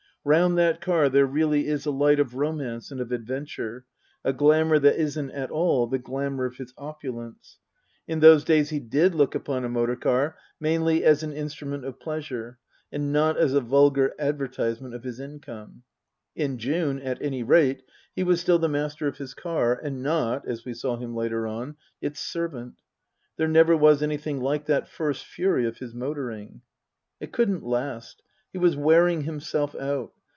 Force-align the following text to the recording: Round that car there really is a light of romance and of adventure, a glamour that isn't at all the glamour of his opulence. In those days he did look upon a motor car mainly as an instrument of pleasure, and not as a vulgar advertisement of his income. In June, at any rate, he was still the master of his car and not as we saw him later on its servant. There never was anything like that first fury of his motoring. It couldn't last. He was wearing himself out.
Round 0.23 0.55
that 0.59 0.81
car 0.81 1.09
there 1.09 1.25
really 1.25 1.65
is 1.65 1.87
a 1.87 1.89
light 1.89 2.19
of 2.19 2.35
romance 2.35 2.91
and 2.91 3.01
of 3.01 3.11
adventure, 3.11 3.85
a 4.23 4.31
glamour 4.31 4.77
that 4.77 4.97
isn't 4.99 5.31
at 5.31 5.49
all 5.49 5.87
the 5.87 5.97
glamour 5.97 6.45
of 6.45 6.57
his 6.57 6.75
opulence. 6.77 7.57
In 8.07 8.19
those 8.19 8.43
days 8.43 8.69
he 8.69 8.79
did 8.79 9.15
look 9.15 9.33
upon 9.33 9.65
a 9.65 9.67
motor 9.69 9.95
car 9.95 10.37
mainly 10.59 11.03
as 11.03 11.23
an 11.23 11.33
instrument 11.33 11.85
of 11.85 11.99
pleasure, 11.99 12.59
and 12.91 13.11
not 13.11 13.35
as 13.35 13.55
a 13.55 13.61
vulgar 13.61 14.13
advertisement 14.19 14.93
of 14.93 15.01
his 15.03 15.19
income. 15.19 15.81
In 16.35 16.59
June, 16.59 16.99
at 16.99 17.19
any 17.19 17.41
rate, 17.41 17.81
he 18.15 18.23
was 18.23 18.39
still 18.39 18.59
the 18.59 18.69
master 18.69 19.07
of 19.07 19.17
his 19.17 19.33
car 19.33 19.73
and 19.73 20.03
not 20.03 20.47
as 20.47 20.63
we 20.65 20.75
saw 20.75 20.97
him 20.97 21.15
later 21.15 21.47
on 21.47 21.77
its 21.99 22.19
servant. 22.19 22.75
There 23.37 23.47
never 23.47 23.75
was 23.75 24.03
anything 24.03 24.39
like 24.39 24.67
that 24.67 24.87
first 24.87 25.25
fury 25.25 25.65
of 25.65 25.79
his 25.79 25.95
motoring. 25.95 26.61
It 27.19 27.31
couldn't 27.33 27.65
last. 27.65 28.21
He 28.53 28.57
was 28.57 28.75
wearing 28.75 29.21
himself 29.21 29.75
out. 29.75 30.11